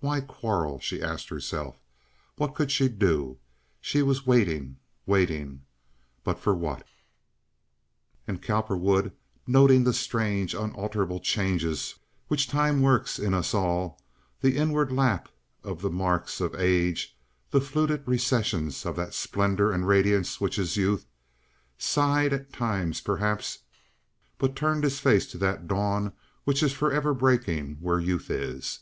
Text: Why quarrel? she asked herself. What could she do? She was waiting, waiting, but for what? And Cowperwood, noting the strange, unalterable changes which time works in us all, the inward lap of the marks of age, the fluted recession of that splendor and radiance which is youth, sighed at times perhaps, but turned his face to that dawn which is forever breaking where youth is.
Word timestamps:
Why 0.00 0.20
quarrel? 0.20 0.80
she 0.80 1.00
asked 1.00 1.28
herself. 1.28 1.78
What 2.38 2.56
could 2.56 2.72
she 2.72 2.88
do? 2.88 3.38
She 3.80 4.02
was 4.02 4.26
waiting, 4.26 4.78
waiting, 5.06 5.62
but 6.24 6.40
for 6.40 6.56
what? 6.56 6.84
And 8.26 8.42
Cowperwood, 8.42 9.12
noting 9.46 9.84
the 9.84 9.92
strange, 9.92 10.54
unalterable 10.54 11.20
changes 11.20 11.94
which 12.26 12.48
time 12.48 12.82
works 12.82 13.20
in 13.20 13.32
us 13.32 13.54
all, 13.54 14.02
the 14.40 14.56
inward 14.56 14.90
lap 14.90 15.28
of 15.62 15.82
the 15.82 15.90
marks 15.92 16.40
of 16.40 16.56
age, 16.56 17.16
the 17.52 17.60
fluted 17.60 18.02
recession 18.08 18.72
of 18.84 18.96
that 18.96 19.14
splendor 19.14 19.70
and 19.70 19.86
radiance 19.86 20.40
which 20.40 20.58
is 20.58 20.76
youth, 20.76 21.06
sighed 21.78 22.32
at 22.32 22.52
times 22.52 23.00
perhaps, 23.00 23.58
but 24.36 24.56
turned 24.56 24.82
his 24.82 24.98
face 24.98 25.28
to 25.30 25.38
that 25.38 25.68
dawn 25.68 26.12
which 26.42 26.60
is 26.60 26.72
forever 26.72 27.14
breaking 27.14 27.74
where 27.78 28.00
youth 28.00 28.30
is. 28.30 28.80